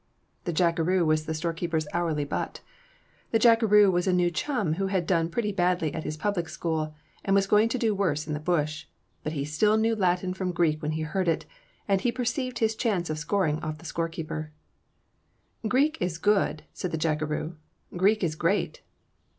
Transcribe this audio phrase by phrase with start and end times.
[0.45, 2.61] The jackeroo was the storekeeper's hourly butt.
[3.29, 6.95] The jackeroo was a new chum who had done pretty badly at his public school,
[7.23, 8.87] and was going to do worse in the bush,
[9.21, 11.45] but he still knew Latin from Greek when he heard it,
[11.87, 14.51] and he perceived his chance of scoring off the storekeeper.
[15.67, 17.57] "Greek is good," said the jackeroo.
[17.95, 18.81] "Greek is great!"